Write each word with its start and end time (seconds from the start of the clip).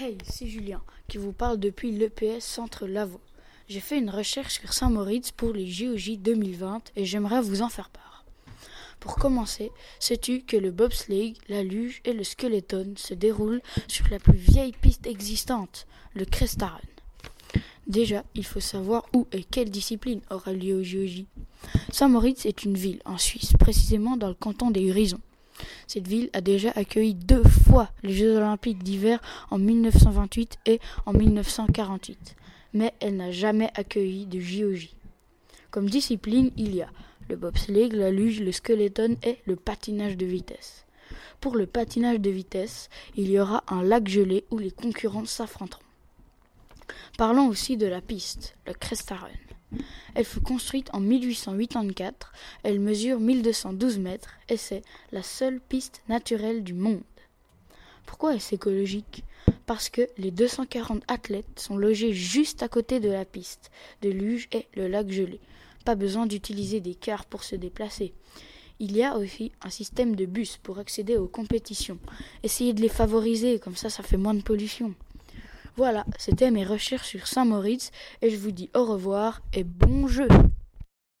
Hey, 0.00 0.18
c'est 0.28 0.48
Julien 0.48 0.82
qui 1.06 1.18
vous 1.18 1.30
parle 1.30 1.60
depuis 1.60 1.92
l'EPS 1.92 2.40
Centre 2.40 2.88
Lavaux. 2.88 3.20
J'ai 3.68 3.78
fait 3.78 3.96
une 3.96 4.10
recherche 4.10 4.58
sur 4.58 4.72
Saint-Moritz 4.72 5.30
pour 5.30 5.52
les 5.52 5.68
JOJ 5.68 6.18
2020 6.18 6.90
et 6.96 7.04
j'aimerais 7.04 7.40
vous 7.40 7.62
en 7.62 7.68
faire 7.68 7.90
part. 7.90 8.24
Pour 8.98 9.14
commencer, 9.14 9.70
sais-tu 10.00 10.40
que 10.40 10.56
le 10.56 10.72
bobsleigh, 10.72 11.34
la 11.48 11.62
luge 11.62 12.00
et 12.04 12.12
le 12.12 12.24
skeleton 12.24 12.94
se 12.96 13.14
déroulent 13.14 13.62
sur 13.86 14.08
la 14.08 14.18
plus 14.18 14.36
vieille 14.36 14.72
piste 14.72 15.06
existante, 15.06 15.86
le 16.14 16.24
Crestaren 16.24 16.80
Déjà, 17.86 18.24
il 18.34 18.44
faut 18.44 18.58
savoir 18.58 19.06
où 19.14 19.28
et 19.30 19.44
quelle 19.44 19.70
discipline 19.70 20.22
aura 20.28 20.52
lieu 20.52 20.74
au 20.74 20.82
JOJ. 20.82 21.26
Saint-Moritz 21.92 22.46
est 22.46 22.64
une 22.64 22.76
ville 22.76 23.00
en 23.04 23.16
Suisse, 23.16 23.52
précisément 23.60 24.16
dans 24.16 24.28
le 24.28 24.34
canton 24.34 24.72
des 24.72 24.86
Grisons. 24.86 25.20
Cette 25.86 26.08
ville 26.08 26.30
a 26.32 26.40
déjà 26.40 26.70
accueilli 26.74 27.14
deux 27.14 27.44
fois 27.44 27.90
les 28.02 28.14
Jeux 28.14 28.36
olympiques 28.36 28.82
d'hiver 28.82 29.20
en 29.50 29.58
1928 29.58 30.58
et 30.66 30.80
en 31.06 31.12
1948, 31.12 32.36
mais 32.72 32.94
elle 33.00 33.16
n'a 33.16 33.30
jamais 33.30 33.70
accueilli 33.74 34.26
de 34.26 34.40
JOJ. 34.40 34.90
Comme 35.70 35.90
discipline, 35.90 36.50
il 36.56 36.74
y 36.74 36.82
a 36.82 36.90
le 37.28 37.36
bobsleigh, 37.36 37.88
la 37.88 38.10
luge, 38.10 38.40
le 38.40 38.52
skeleton 38.52 39.16
et 39.22 39.38
le 39.46 39.56
patinage 39.56 40.16
de 40.16 40.26
vitesse. 40.26 40.84
Pour 41.40 41.56
le 41.56 41.66
patinage 41.66 42.20
de 42.20 42.30
vitesse, 42.30 42.88
il 43.16 43.30
y 43.30 43.38
aura 43.38 43.64
un 43.68 43.82
lac 43.82 44.08
gelé 44.08 44.44
où 44.50 44.58
les 44.58 44.70
concurrents 44.70 45.26
s'affronteront. 45.26 45.82
Parlons 47.16 47.48
aussi 47.48 47.76
de 47.76 47.86
la 47.86 48.00
piste, 48.00 48.56
le 48.66 48.74
Crestaren. 48.74 49.30
Elle 50.14 50.24
fut 50.24 50.40
construite 50.40 50.90
en 50.92 51.00
1884, 51.00 52.32
elle 52.62 52.80
mesure 52.80 53.20
1212 53.20 53.98
mètres 53.98 54.34
et 54.48 54.56
c'est 54.56 54.82
la 55.12 55.22
seule 55.22 55.60
piste 55.60 56.02
naturelle 56.08 56.62
du 56.62 56.74
monde. 56.74 57.02
Pourquoi 58.06 58.34
est-ce 58.34 58.54
écologique? 58.54 59.24
Parce 59.66 59.88
que 59.88 60.08
les 60.18 60.30
240 60.30 61.02
athlètes 61.08 61.58
sont 61.58 61.76
logés 61.76 62.12
juste 62.12 62.62
à 62.62 62.68
côté 62.68 63.00
de 63.00 63.10
la 63.10 63.24
piste, 63.24 63.70
de 64.02 64.10
luge 64.10 64.48
et 64.52 64.66
le 64.74 64.88
lac 64.88 65.10
gelé. 65.10 65.40
Pas 65.84 65.94
besoin 65.94 66.26
d'utiliser 66.26 66.80
des 66.80 66.94
cars 66.94 67.24
pour 67.24 67.44
se 67.44 67.56
déplacer. 67.56 68.12
Il 68.80 68.96
y 68.96 69.02
a 69.02 69.16
aussi 69.16 69.52
un 69.62 69.70
système 69.70 70.16
de 70.16 70.26
bus 70.26 70.58
pour 70.62 70.78
accéder 70.78 71.16
aux 71.16 71.28
compétitions. 71.28 71.98
Essayez 72.42 72.72
de 72.72 72.80
les 72.80 72.88
favoriser, 72.88 73.58
comme 73.58 73.76
ça 73.76 73.88
ça 73.88 74.02
fait 74.02 74.16
moins 74.16 74.34
de 74.34 74.42
pollution. 74.42 74.94
Voilà, 75.76 76.04
c'était 76.18 76.52
mes 76.52 76.64
recherches 76.64 77.08
sur 77.08 77.26
Saint-Moritz 77.26 77.90
et 78.22 78.30
je 78.30 78.36
vous 78.36 78.52
dis 78.52 78.70
au 78.74 78.84
revoir 78.84 79.42
et 79.52 79.64
bon 79.64 80.06
jeu 80.06 80.28